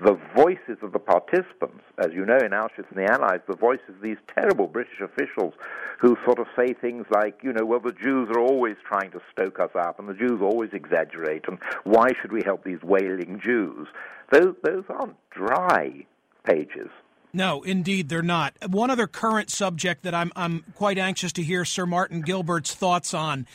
the 0.00 0.18
voices 0.34 0.78
of 0.82 0.92
the 0.92 0.98
participants, 0.98 1.84
as 1.98 2.12
you 2.12 2.26
know, 2.26 2.36
in 2.36 2.50
Auschwitz 2.50 2.90
and 2.90 2.98
the 2.98 3.10
Allies, 3.10 3.40
the 3.46 3.56
voices 3.56 3.90
of 3.90 4.00
these 4.00 4.16
terrible 4.34 4.66
British 4.66 5.00
officials 5.00 5.54
who 6.00 6.16
sort 6.24 6.40
of 6.40 6.46
say 6.56 6.72
things 6.72 7.06
like, 7.10 7.38
you 7.42 7.52
know, 7.52 7.64
well, 7.64 7.78
the 7.78 7.92
Jews 7.92 8.28
are 8.30 8.40
always 8.40 8.76
trying 8.84 9.12
to 9.12 9.20
stoke 9.30 9.60
us 9.60 9.70
up, 9.78 10.00
and 10.00 10.08
the 10.08 10.14
Jews 10.14 10.40
always 10.40 10.70
exaggerate, 10.72 11.44
and 11.46 11.58
why 11.84 12.08
should 12.20 12.32
we 12.32 12.42
help 12.44 12.64
these 12.64 12.82
wailing 12.82 13.40
Jews? 13.42 13.86
Those, 14.32 14.54
those 14.64 14.84
aren't 14.88 15.16
dry 15.30 16.04
pages. 16.44 16.88
No, 17.32 17.62
indeed, 17.62 18.08
they're 18.08 18.22
not. 18.22 18.54
One 18.68 18.90
other 18.90 19.06
current 19.06 19.50
subject 19.50 20.02
that 20.02 20.14
I'm 20.14 20.32
I'm 20.36 20.64
quite 20.74 20.98
anxious 20.98 21.32
to 21.34 21.42
hear 21.42 21.64
Sir 21.64 21.86
Martin 21.86 22.20
Gilbert's 22.20 22.74
thoughts 22.74 23.14
on. 23.14 23.46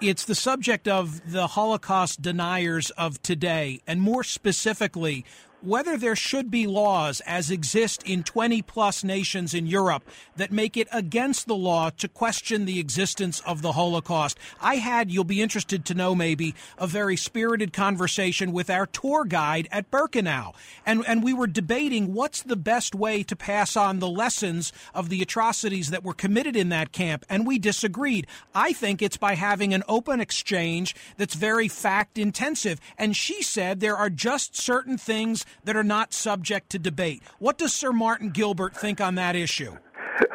It's 0.00 0.24
the 0.24 0.34
subject 0.34 0.88
of 0.88 1.30
the 1.32 1.46
Holocaust 1.46 2.20
deniers 2.20 2.90
of 2.90 3.22
today, 3.22 3.80
and 3.86 4.02
more 4.02 4.24
specifically, 4.24 5.24
whether 5.64 5.96
there 5.96 6.16
should 6.16 6.50
be 6.50 6.66
laws 6.66 7.20
as 7.26 7.50
exist 7.50 8.02
in 8.02 8.22
20 8.22 8.62
plus 8.62 9.02
nations 9.02 9.54
in 9.54 9.66
Europe 9.66 10.04
that 10.36 10.52
make 10.52 10.76
it 10.76 10.88
against 10.92 11.46
the 11.46 11.54
law 11.54 11.90
to 11.90 12.08
question 12.08 12.64
the 12.64 12.78
existence 12.78 13.40
of 13.40 13.62
the 13.62 13.72
Holocaust. 13.72 14.38
I 14.60 14.76
had, 14.76 15.10
you'll 15.10 15.24
be 15.24 15.40
interested 15.40 15.84
to 15.86 15.94
know 15.94 16.14
maybe, 16.14 16.54
a 16.76 16.86
very 16.86 17.16
spirited 17.16 17.72
conversation 17.72 18.52
with 18.52 18.68
our 18.68 18.86
tour 18.86 19.24
guide 19.24 19.68
at 19.72 19.90
Birkenau. 19.90 20.54
And, 20.84 21.02
and 21.06 21.22
we 21.22 21.32
were 21.32 21.46
debating 21.46 22.12
what's 22.12 22.42
the 22.42 22.56
best 22.56 22.94
way 22.94 23.22
to 23.22 23.36
pass 23.36 23.76
on 23.76 23.98
the 23.98 24.08
lessons 24.08 24.72
of 24.94 25.08
the 25.08 25.22
atrocities 25.22 25.90
that 25.90 26.04
were 26.04 26.14
committed 26.14 26.56
in 26.56 26.68
that 26.68 26.92
camp. 26.92 27.24
And 27.28 27.46
we 27.46 27.58
disagreed. 27.58 28.26
I 28.54 28.72
think 28.72 29.00
it's 29.00 29.16
by 29.16 29.34
having 29.34 29.72
an 29.72 29.82
open 29.88 30.20
exchange 30.20 30.94
that's 31.16 31.34
very 31.34 31.68
fact 31.68 32.18
intensive. 32.18 32.80
And 32.98 33.16
she 33.16 33.42
said 33.42 33.80
there 33.80 33.96
are 33.96 34.10
just 34.10 34.56
certain 34.56 34.98
things 34.98 35.46
that 35.64 35.76
are 35.76 35.84
not 35.84 36.12
subject 36.12 36.70
to 36.70 36.78
debate. 36.78 37.22
What 37.38 37.58
does 37.58 37.72
Sir 37.72 37.92
Martin 37.92 38.30
Gilbert 38.30 38.76
think 38.76 39.00
on 39.00 39.14
that 39.14 39.36
issue? 39.36 39.76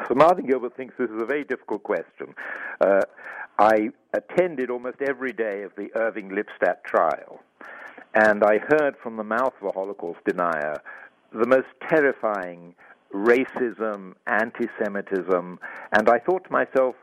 Sir 0.08 0.16
Martin 0.16 0.46
Gilbert 0.46 0.76
thinks 0.76 0.96
this 0.98 1.10
is 1.10 1.22
a 1.22 1.26
very 1.26 1.44
difficult 1.44 1.84
question. 1.84 2.34
Uh, 2.82 3.02
I 3.58 3.90
attended 4.14 4.70
almost 4.70 5.02
every 5.02 5.34
day 5.34 5.64
of 5.64 5.72
the 5.76 5.90
Irving 5.96 6.30
Lipstadt 6.30 6.84
trial, 6.86 7.42
and 8.14 8.44
I 8.44 8.60
heard 8.70 8.96
from 9.02 9.18
the 9.18 9.24
mouth 9.24 9.54
of 9.62 9.68
a 9.68 9.72
Holocaust 9.72 10.20
denier 10.26 10.82
the 11.32 11.46
most 11.46 11.68
terrifying 11.88 12.74
racism, 13.14 14.14
anti 14.28 14.68
Semitism, 14.82 15.60
and 15.92 16.10
I 16.10 16.20
thought 16.20 16.46
to 16.46 16.52
myself, 16.52 16.96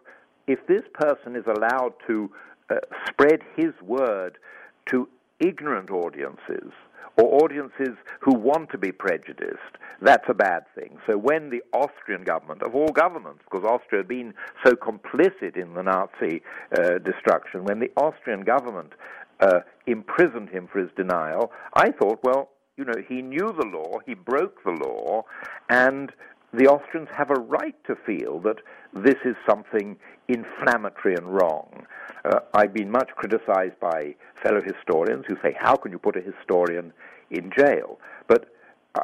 if 0.46 0.66
this 0.66 0.82
person 0.94 1.36
is 1.36 1.44
allowed 1.46 1.94
to 2.06 2.30
uh, 2.70 2.76
spread 3.08 3.40
his 3.56 3.72
word 3.82 4.38
to 4.86 5.08
ignorant 5.40 5.90
audiences, 5.90 6.72
or 7.18 7.42
audiences 7.42 7.96
who 8.20 8.34
want 8.34 8.70
to 8.70 8.78
be 8.78 8.92
prejudiced, 8.92 9.78
that's 10.02 10.24
a 10.28 10.34
bad 10.34 10.64
thing. 10.74 10.98
So 11.06 11.16
when 11.16 11.50
the 11.50 11.62
Austrian 11.72 12.24
government, 12.24 12.62
of 12.62 12.74
all 12.74 12.88
governments, 12.88 13.40
because 13.50 13.64
Austria 13.64 14.00
had 14.00 14.08
been 14.08 14.34
so 14.64 14.72
complicit 14.72 15.56
in 15.56 15.74
the 15.74 15.82
Nazi 15.82 16.42
uh, 16.76 16.98
destruction, 16.98 17.64
when 17.64 17.80
the 17.80 17.90
Austrian 17.96 18.42
government 18.42 18.92
uh, 19.40 19.60
imprisoned 19.86 20.50
him 20.50 20.68
for 20.70 20.80
his 20.80 20.90
denial, 20.96 21.52
I 21.74 21.90
thought, 21.90 22.20
well, 22.22 22.50
you 22.76 22.84
know, 22.84 22.94
he 23.08 23.22
knew 23.22 23.54
the 23.58 23.66
law, 23.66 23.98
he 24.04 24.14
broke 24.14 24.62
the 24.64 24.70
law, 24.70 25.24
and 25.70 26.12
the 26.52 26.66
Austrians 26.68 27.08
have 27.14 27.30
a 27.30 27.34
right 27.34 27.76
to 27.84 27.94
feel 27.94 28.40
that 28.40 28.58
this 28.92 29.16
is 29.24 29.36
something 29.48 29.96
inflammatory 30.28 31.14
and 31.14 31.26
wrong. 31.26 31.86
Uh, 32.24 32.40
I've 32.54 32.72
been 32.72 32.90
much 32.90 33.10
criticized 33.10 33.78
by 33.80 34.14
fellow 34.42 34.60
historians 34.60 35.26
who 35.26 35.36
say, 35.42 35.56
how 35.58 35.76
can 35.76 35.92
you 35.92 35.98
put 35.98 36.16
a 36.16 36.20
historian 36.20 36.92
in 37.30 37.50
jail? 37.56 37.98
But 38.26 38.52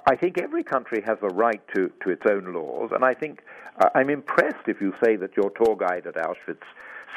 I 0.07 0.17
think 0.17 0.39
every 0.39 0.65
country 0.65 1.03
has 1.03 1.19
a 1.23 1.29
right 1.29 1.61
to, 1.75 1.91
to 2.03 2.11
its 2.11 2.23
own 2.29 2.53
laws, 2.55 2.91
and 2.95 3.05
I 3.05 3.15
think 3.15 3.43
uh, 3.79 3.91
I'm 3.95 4.09
impressed 4.09 4.67
if 4.67 4.81
you 4.81 4.95
say 5.05 5.17
that 5.17 5.37
your 5.37 5.51
tour 5.51 5.77
guide 5.77 6.07
at 6.07 6.15
Auschwitz 6.15 6.65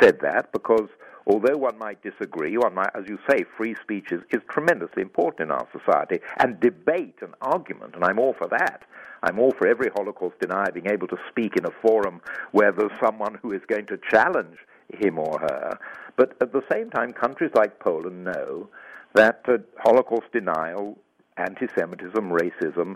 said 0.01 0.19
that, 0.21 0.51
because 0.51 0.89
although 1.27 1.57
one 1.57 1.77
might 1.77 2.01
disagree, 2.03 2.57
one 2.57 2.75
might, 2.75 2.91
as 2.95 3.05
you 3.07 3.17
say, 3.29 3.43
free 3.57 3.75
speech 3.81 4.11
is, 4.11 4.21
is 4.31 4.41
tremendously 4.49 5.01
important 5.01 5.49
in 5.49 5.51
our 5.51 5.67
society, 5.71 6.19
and 6.37 6.59
debate 6.59 7.17
and 7.21 7.33
argument, 7.41 7.95
and 7.95 8.03
I'm 8.03 8.19
all 8.19 8.33
for 8.33 8.47
that. 8.47 8.83
I'm 9.23 9.39
all 9.39 9.53
for 9.57 9.67
every 9.67 9.89
Holocaust 9.95 10.39
denier 10.39 10.71
being 10.71 10.89
able 10.89 11.07
to 11.07 11.17
speak 11.29 11.57
in 11.57 11.65
a 11.65 11.71
forum 11.81 12.21
where 12.51 12.71
there's 12.71 12.91
someone 13.03 13.39
who 13.41 13.51
is 13.53 13.61
going 13.67 13.87
to 13.87 13.97
challenge 14.09 14.57
him 14.93 15.17
or 15.17 15.39
her. 15.39 15.79
But 16.15 16.35
at 16.41 16.53
the 16.53 16.61
same 16.71 16.89
time, 16.91 17.11
countries 17.11 17.51
like 17.55 17.79
Poland 17.79 18.23
know 18.23 18.69
that 19.15 19.41
uh, 19.47 19.57
Holocaust 19.79 20.31
denial, 20.31 20.97
anti 21.37 21.67
Semitism, 21.77 22.29
racism, 22.29 22.95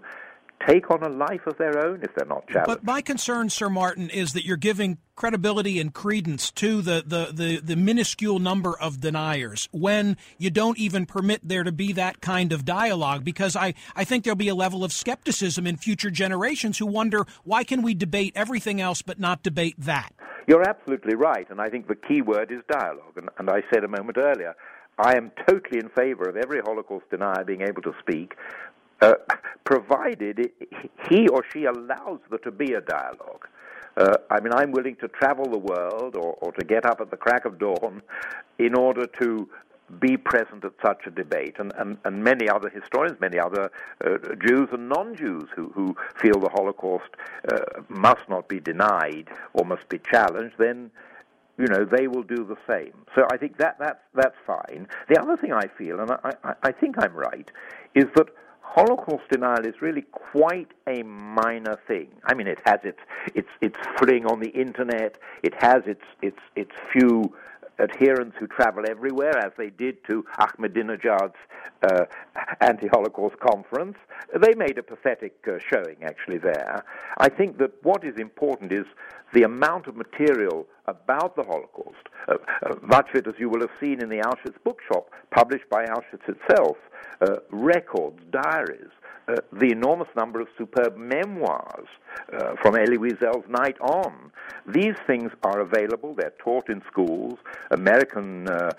take 0.67 0.89
on 0.91 1.03
a 1.03 1.09
life 1.09 1.45
of 1.47 1.57
their 1.57 1.85
own 1.85 2.01
if 2.03 2.13
they're 2.15 2.27
not 2.27 2.47
challenged. 2.47 2.67
But 2.67 2.83
my 2.83 3.01
concern, 3.01 3.49
Sir 3.49 3.69
Martin, 3.69 4.09
is 4.09 4.33
that 4.33 4.45
you're 4.45 4.57
giving 4.57 4.97
credibility 5.15 5.79
and 5.79 5.93
credence 5.93 6.51
to 6.51 6.81
the, 6.81 7.03
the, 7.05 7.31
the, 7.33 7.57
the, 7.61 7.75
minuscule 7.75 8.39
number 8.39 8.77
of 8.79 9.01
deniers 9.01 9.67
when 9.71 10.15
you 10.37 10.49
don't 10.49 10.77
even 10.77 11.05
permit 11.05 11.41
there 11.43 11.63
to 11.63 11.73
be 11.73 11.91
that 11.91 12.21
kind 12.21 12.53
of 12.53 12.63
dialogue 12.63 13.25
because 13.25 13.55
I, 13.55 13.73
I 13.95 14.05
think 14.05 14.23
there'll 14.23 14.37
be 14.37 14.47
a 14.47 14.55
level 14.55 14.83
of 14.83 14.93
skepticism 14.93 15.67
in 15.67 15.75
future 15.75 16.09
generations 16.09 16.77
who 16.77 16.85
wonder 16.85 17.25
why 17.43 17.65
can 17.65 17.81
we 17.81 17.93
debate 17.93 18.31
everything 18.33 18.79
else 18.79 19.01
but 19.01 19.19
not 19.19 19.43
debate 19.43 19.75
that? 19.79 20.13
You're 20.47 20.67
absolutely 20.67 21.15
right, 21.15 21.47
and 21.49 21.61
I 21.61 21.67
think 21.67 21.87
the 21.87 21.95
key 21.95 22.21
word 22.21 22.49
is 22.51 22.61
dialogue. 22.67 23.17
And, 23.17 23.29
and 23.37 23.49
I 23.49 23.61
said 23.71 23.83
a 23.83 23.87
moment 23.87 24.17
earlier, 24.17 24.55
I 24.97 25.15
am 25.15 25.31
totally 25.47 25.79
in 25.79 25.89
favor 25.89 26.27
of 26.27 26.35
every 26.35 26.59
Holocaust 26.59 27.09
denier 27.09 27.45
being 27.45 27.61
able 27.61 27.81
to 27.83 27.93
speak, 28.01 28.33
uh, 29.01 29.13
provided 29.63 30.51
he 31.09 31.27
or 31.27 31.43
she 31.51 31.65
allows 31.65 32.19
there 32.29 32.39
to 32.39 32.51
be 32.51 32.73
a 32.73 32.81
dialogue. 32.81 33.47
Uh, 33.97 34.15
I 34.29 34.39
mean, 34.39 34.53
I'm 34.53 34.71
willing 34.71 34.95
to 34.97 35.07
travel 35.07 35.45
the 35.45 35.57
world 35.57 36.15
or, 36.15 36.37
or 36.41 36.51
to 36.53 36.65
get 36.65 36.85
up 36.85 37.01
at 37.01 37.11
the 37.11 37.17
crack 37.17 37.45
of 37.45 37.59
dawn 37.59 38.01
in 38.57 38.73
order 38.75 39.05
to 39.19 39.49
be 39.99 40.17
present 40.17 40.63
at 40.63 40.73
such 40.85 41.07
a 41.07 41.11
debate. 41.11 41.55
And, 41.57 41.73
and, 41.77 41.97
and 42.05 42.23
many 42.23 42.47
other 42.47 42.69
historians, 42.69 43.19
many 43.19 43.39
other 43.39 43.71
uh, 44.05 44.17
Jews 44.45 44.69
and 44.71 44.87
non 44.87 45.15
Jews 45.15 45.49
who, 45.55 45.69
who 45.69 45.95
feel 46.21 46.39
the 46.39 46.49
Holocaust 46.49 47.09
uh, 47.51 47.81
must 47.89 48.29
not 48.29 48.47
be 48.47 48.59
denied 48.59 49.29
or 49.53 49.65
must 49.65 49.89
be 49.89 49.99
challenged, 49.99 50.55
then 50.57 50.91
you 51.57 51.67
know, 51.67 51.83
they 51.83 52.07
will 52.07 52.23
do 52.23 52.45
the 52.45 52.55
same. 52.69 52.93
So 53.13 53.27
I 53.33 53.35
think 53.35 53.57
that 53.57 53.75
that's 53.79 53.99
that's 54.15 54.35
fine. 54.47 54.87
The 55.09 55.21
other 55.21 55.35
thing 55.35 55.51
I 55.51 55.67
feel, 55.77 55.99
and 55.99 56.09
I, 56.09 56.31
I, 56.41 56.53
I 56.63 56.71
think 56.71 56.95
I'm 56.97 57.13
right, 57.13 57.51
is 57.95 58.05
that 58.15 58.29
Holocaust 58.71 59.23
denial 59.31 59.65
is 59.65 59.81
really 59.81 60.03
quite 60.11 60.71
a 60.87 61.01
minor 61.01 61.79
thing. 61.87 62.07
I 62.25 62.35
mean, 62.35 62.45
it 62.47 62.59
has 62.65 62.79
its 62.83 62.99
its 63.33 63.49
its 63.61 63.75
footing 63.97 64.27
on 64.27 64.41
the 64.41 64.49
internet. 64.49 65.17
It 65.41 65.55
has 65.55 65.81
its 65.87 66.03
its 66.21 66.37
its 66.55 66.71
few 66.93 67.33
adherents 67.79 68.35
who 68.39 68.47
travel 68.47 68.83
everywhere, 68.87 69.37
as 69.37 69.51
they 69.57 69.69
did 69.69 70.03
to 70.05 70.25
Ahmadinejad's 70.39 71.35
uh, 71.83 72.05
anti-Holocaust 72.61 73.39
conference. 73.39 73.97
They 74.39 74.53
made 74.55 74.77
a 74.77 74.83
pathetic 74.83 75.35
uh, 75.47 75.59
showing, 75.59 76.03
actually, 76.03 76.37
there. 76.37 76.83
I 77.17 77.29
think 77.29 77.57
that 77.59 77.71
what 77.83 78.03
is 78.03 78.15
important 78.17 78.71
is 78.71 78.85
the 79.33 79.43
amount 79.43 79.87
of 79.87 79.95
material 79.95 80.67
about 80.87 81.35
the 81.35 81.43
Holocaust, 81.43 82.09
uh, 82.27 82.35
uh 82.63 82.75
much 82.81 83.09
of 83.09 83.15
it, 83.17 83.27
as 83.27 83.35
you 83.37 83.49
will 83.49 83.61
have 83.61 83.69
seen 83.79 84.01
in 84.01 84.09
the 84.09 84.17
Auschwitz 84.17 84.57
bookshop, 84.63 85.11
published 85.31 85.69
by 85.69 85.85
Auschwitz 85.85 86.27
itself, 86.27 86.77
uh, 87.21 87.37
records, 87.51 88.19
diaries, 88.31 88.89
uh, 89.29 89.35
the 89.53 89.71
enormous 89.71 90.07
number 90.15 90.39
of 90.41 90.47
superb 90.57 90.97
memoirs 90.97 91.87
uh, 92.33 92.55
from 92.61 92.75
Elie 92.75 92.97
Wiesel's 92.97 93.47
Night 93.47 93.79
On. 93.79 94.31
These 94.67 94.95
things 95.05 95.31
are 95.43 95.59
available. 95.59 96.15
They're 96.15 96.33
taught 96.39 96.69
in 96.69 96.81
schools. 96.87 97.37
American 97.69 98.47
uh, 98.49 98.71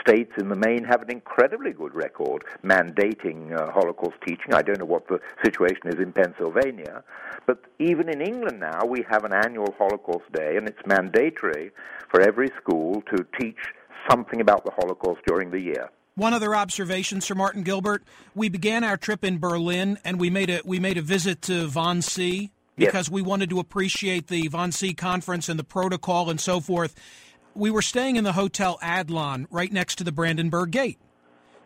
states, 0.00 0.32
in 0.38 0.48
the 0.48 0.56
main, 0.56 0.84
have 0.84 1.02
an 1.02 1.10
incredibly 1.10 1.72
good 1.72 1.94
record 1.94 2.44
mandating 2.62 3.58
uh, 3.58 3.70
Holocaust 3.72 4.16
teaching. 4.26 4.52
I 4.52 4.62
don't 4.62 4.78
know 4.78 4.84
what 4.84 5.08
the 5.08 5.20
situation 5.42 5.86
is 5.86 5.96
in 5.96 6.12
Pennsylvania. 6.12 7.02
But 7.46 7.64
even 7.78 8.08
in 8.08 8.20
England 8.20 8.60
now, 8.60 8.84
we 8.84 9.04
have 9.08 9.24
an 9.24 9.32
annual 9.32 9.74
Holocaust 9.78 10.30
Day, 10.32 10.56
and 10.56 10.68
it's 10.68 10.84
mandatory 10.86 11.70
for 12.10 12.20
every 12.20 12.50
school 12.60 13.02
to 13.14 13.26
teach 13.40 13.72
something 14.10 14.40
about 14.40 14.64
the 14.64 14.72
Holocaust 14.72 15.20
during 15.26 15.50
the 15.50 15.60
year. 15.60 15.90
One 16.16 16.32
other 16.32 16.54
observation, 16.54 17.20
Sir 17.20 17.34
Martin 17.34 17.62
Gilbert. 17.62 18.02
We 18.34 18.48
began 18.48 18.84
our 18.84 18.96
trip 18.96 19.22
in 19.22 19.38
Berlin, 19.38 19.98
and 20.02 20.18
we 20.18 20.30
made 20.30 20.48
a 20.48 20.62
we 20.64 20.80
made 20.80 20.96
a 20.96 21.02
visit 21.02 21.42
to 21.42 21.68
Wannsee 21.68 22.52
because 22.74 23.08
yes. 23.08 23.10
we 23.10 23.20
wanted 23.20 23.50
to 23.50 23.58
appreciate 23.58 24.28
the 24.28 24.48
Wannsee 24.48 24.96
conference 24.96 25.50
and 25.50 25.58
the 25.58 25.64
protocol 25.64 26.30
and 26.30 26.40
so 26.40 26.58
forth. 26.60 26.94
We 27.54 27.70
were 27.70 27.82
staying 27.82 28.16
in 28.16 28.24
the 28.24 28.32
Hotel 28.32 28.78
Adlon, 28.82 29.44
right 29.50 29.70
next 29.70 29.96
to 29.96 30.04
the 30.04 30.12
Brandenburg 30.12 30.70
Gate. 30.70 30.98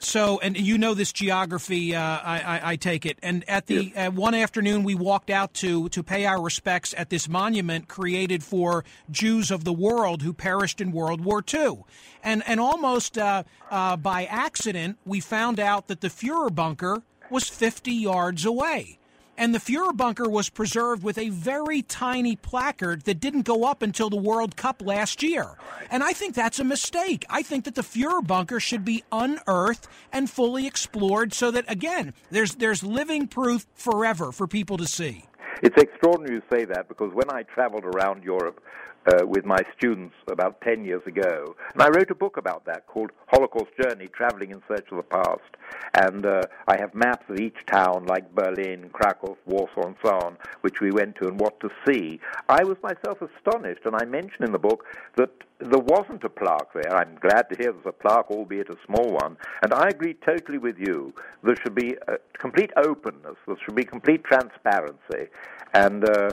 So, 0.03 0.41
and 0.41 0.57
you 0.57 0.79
know 0.79 0.95
this 0.95 1.13
geography, 1.13 1.95
uh, 1.95 2.01
I, 2.01 2.41
I, 2.41 2.61
I, 2.71 2.77
take 2.77 3.05
it. 3.05 3.19
And 3.23 3.47
at 3.49 3.67
the 3.67 3.95
uh, 3.95 4.11
one 4.11 4.35
afternoon, 4.35 4.83
we 4.83 4.95
walked 4.95 5.29
out 5.29 5.53
to 5.55 5.91
to 5.91 6.03
pay 6.03 6.25
our 6.25 6.41
respects 6.41 6.95
at 6.97 7.11
this 7.11 7.29
monument 7.29 7.87
created 7.87 8.43
for 8.43 8.85
Jews 9.11 9.51
of 9.51 9.65
the 9.65 9.75
world 9.75 10.23
who 10.23 10.33
perished 10.33 10.81
in 10.81 10.91
World 10.91 11.23
War 11.23 11.45
II. 11.53 11.85
And 12.23 12.43
and 12.47 12.61
almost 12.61 13.19
uh, 13.19 13.43
uh, 13.71 13.97
by 13.99 14.25
accident, 14.25 14.97
we 15.05 15.21
found 15.21 15.61
out 15.61 15.89
that 15.89 16.01
the 16.01 16.09
Fuhrer 16.09 16.55
bunker 16.55 17.03
was 17.31 17.49
50 17.49 17.93
yards 17.93 18.45
away. 18.47 19.00
And 19.41 19.55
the 19.55 19.59
Fuhrer 19.59 19.97
bunker 19.97 20.29
was 20.29 20.51
preserved 20.51 21.03
with 21.03 21.17
a 21.17 21.31
very 21.31 21.81
tiny 21.81 22.37
placard 22.37 23.05
that 23.07 23.21
didn't 23.21 23.47
go 23.47 23.65
up 23.65 23.81
until 23.81 24.11
the 24.11 24.17
World 24.17 24.55
Cup 24.55 24.83
last 24.85 25.23
year. 25.23 25.57
And 25.91 26.03
I 26.03 26.13
think 26.13 26.35
that's 26.35 26.59
a 26.59 26.65
mistake. 26.65 27.25
I 27.31 27.41
think 27.41 27.65
that 27.65 27.75
the 27.75 27.81
Fuhrer 27.81 28.25
bunker 28.25 28.61
should 28.61 28.85
be 28.85 29.03
unearthed 29.11 29.89
and 30.13 30.29
fully 30.29 30.67
explored 30.67 31.33
so 31.33 31.51
that, 31.53 31.65
again, 31.69 32.13
there's, 32.31 32.57
there's 32.57 32.83
living 32.83 33.29
proof 33.29 33.67
forever 33.73 34.31
for 34.31 34.47
people 34.47 34.77
to 34.77 34.87
see. 34.87 35.25
It's 35.63 35.81
extraordinary 35.81 36.35
you 36.35 36.43
say 36.55 36.67
that 36.67 36.89
because 36.89 37.15
when 37.15 37.31
I 37.31 37.45
traveled 37.45 37.87
around 37.87 38.23
Europe 38.23 38.63
uh, 39.07 39.27
with 39.27 39.45
my 39.45 39.59
students 39.77 40.15
about 40.31 40.61
10 40.61 40.85
years 40.85 41.03
ago. 41.07 41.55
And 41.73 41.83
I 41.83 41.89
wrote 41.89 42.11
a 42.11 42.15
book 42.15 42.37
about 42.37 42.65
that 42.67 42.87
called 42.87 43.11
Holocaust 43.29 43.71
Journey 43.81 44.09
Traveling 44.09 44.51
in 44.51 44.63
Search 44.69 44.87
of 44.91 44.99
the 44.99 45.03
Past. 45.03 45.57
And 45.95 46.27
uh, 46.27 46.43
I 46.69 46.77
have 46.79 46.95
maps 46.95 47.25
of 47.29 47.39
each 47.39 47.57
town, 47.67 48.07
like 48.07 48.35
Berlin, 48.35 48.91
Krakow, 48.93 49.37
Warsaw, 49.47 49.87
and 49.87 49.97
so 50.05 50.11
on, 50.11 50.37
which 50.61 50.81
we 50.81 50.91
went 50.91 51.17
to 51.17 51.29
and 51.29 51.41
what 51.41 51.59
to 51.61 51.71
see. 51.87 52.21
I 52.49 52.65
was 52.65 52.77
myself 52.83 53.19
astonished, 53.23 53.83
and 53.85 53.97
I 53.97 54.05
mention 54.05 54.45
in 54.45 54.53
the 54.53 54.59
book 54.59 54.85
that 55.17 55.31
there 55.59 55.79
wasn't 55.79 56.25
a 56.25 56.29
plaque 56.29 56.73
there. 56.75 56.95
I'm 56.95 57.17
glad 57.21 57.49
to 57.51 57.57
hear 57.57 57.73
there's 57.73 57.87
a 57.87 57.93
plaque, 57.93 58.31
albeit 58.31 58.71
a 58.71 58.77
small 58.87 59.13
one. 59.13 59.37
And 59.63 59.73
I 59.75 59.89
agree 59.89 60.15
totally 60.15 60.59
with 60.59 60.79
you. 60.79 61.15
There 61.43 61.57
should 61.57 61.75
be 61.75 61.97
complete 62.39 62.71
openness, 62.77 63.37
there 63.47 63.57
should 63.65 63.75
be 63.75 63.85
complete 63.85 64.25
transparency. 64.25 65.31
And 65.75 66.09
uh, 66.09 66.31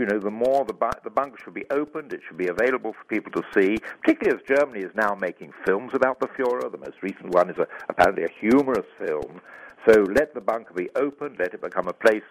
you 0.00 0.06
know, 0.06 0.18
the 0.18 0.30
more 0.30 0.64
the, 0.64 0.72
bu- 0.72 1.00
the 1.04 1.10
bunker 1.10 1.36
should 1.44 1.52
be 1.52 1.66
opened, 1.70 2.14
it 2.14 2.20
should 2.26 2.38
be 2.38 2.48
available 2.48 2.94
for 2.94 3.04
people 3.04 3.30
to 3.32 3.42
see, 3.54 3.76
particularly 4.00 4.40
as 4.40 4.56
Germany 4.56 4.80
is 4.80 4.90
now 4.96 5.14
making 5.14 5.52
films 5.66 5.92
about 5.92 6.18
the 6.20 6.26
Fuhrer. 6.26 6.72
The 6.72 6.78
most 6.78 7.02
recent 7.02 7.28
one 7.34 7.50
is 7.50 7.58
a, 7.58 7.68
apparently 7.90 8.24
a 8.24 8.30
humorous 8.40 8.86
film. 8.98 9.42
So 9.86 10.00
let 10.02 10.32
the 10.34 10.40
bunker 10.40 10.72
be 10.72 10.88
opened, 10.96 11.36
let 11.38 11.52
it 11.52 11.60
become 11.60 11.86
a 11.86 11.92
place 11.92 12.22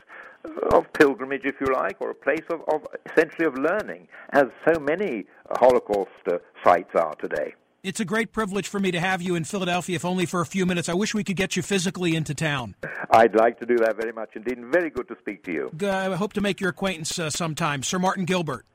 of 0.71 0.91
pilgrimage, 0.93 1.45
if 1.45 1.55
you 1.61 1.67
like, 1.71 1.97
or 1.99 2.09
a 2.09 2.15
place 2.15 2.43
of, 2.49 2.61
of 2.73 2.87
essentially 3.11 3.45
of 3.45 3.55
learning, 3.55 4.07
as 4.31 4.45
so 4.67 4.79
many 4.79 5.25
Holocaust 5.51 6.09
uh, 6.27 6.39
sites 6.63 6.95
are 6.95 7.13
today. 7.15 7.53
It's 7.81 7.99
a 7.99 8.05
great 8.05 8.33
privilege 8.33 8.67
for 8.67 8.79
me 8.79 8.91
to 8.91 8.99
have 8.99 9.21
you 9.21 9.35
in 9.35 9.45
Philadelphia, 9.45 9.95
if 9.95 10.03
only 10.03 10.25
for 10.25 10.41
a 10.41 10.45
few 10.45 10.65
minutes. 10.65 10.89
I 10.89 10.93
wish 10.93 11.13
we 11.13 11.23
could 11.23 11.37
get 11.37 11.55
you 11.55 11.61
physically 11.61 12.15
into 12.15 12.35
town. 12.35 12.75
I'd 13.11 13.35
like 13.35 13.59
to 13.59 13.65
do 13.65 13.77
that 13.77 13.95
very 13.95 14.11
much 14.11 14.31
indeed. 14.35 14.57
Very 14.65 14.89
good 14.89 15.07
to 15.07 15.15
speak 15.19 15.43
to 15.45 15.53
you. 15.53 15.71
I 15.87 16.15
hope 16.15 16.33
to 16.33 16.41
make 16.41 16.59
your 16.59 16.71
acquaintance 16.71 17.17
uh, 17.17 17.29
sometime. 17.29 17.83
Sir 17.83 17.97
Martin 17.97 18.25
Gilbert. 18.25 18.65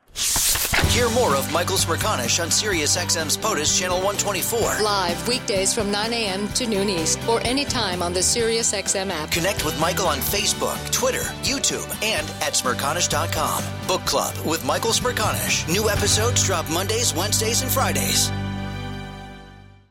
Hear 0.89 1.11
more 1.11 1.35
of 1.35 1.53
Michael 1.53 1.77
Smerconish 1.77 2.41
on 2.41 2.49
SiriusXM's 2.49 3.37
POTUS 3.37 3.79
Channel 3.79 3.97
124. 3.97 4.83
Live 4.83 5.27
weekdays 5.29 5.75
from 5.75 5.91
9 5.91 6.13
a.m. 6.13 6.49
to 6.49 6.67
noon 6.67 6.89
East 6.89 7.19
or 7.29 7.41
anytime 7.45 8.03
on 8.03 8.13
the 8.13 8.21
SiriusXM 8.21 9.11
app. 9.11 9.31
Connect 9.31 9.65
with 9.65 9.79
Michael 9.81 10.07
on 10.07 10.19
Facebook, 10.19 10.79
Twitter, 10.93 11.23
YouTube, 11.43 11.85
and 12.03 12.27
at 12.43 12.55
Smerconish.com. 12.55 13.65
Book 13.89 14.05
Club 14.07 14.35
with 14.47 14.65
Michael 14.65 14.93
Smerconish. 14.93 15.69
New 15.73 15.91
episodes 15.91 16.45
drop 16.45 16.69
Mondays, 16.71 17.13
Wednesdays, 17.15 17.63
and 17.63 17.71
Fridays. 17.71 18.31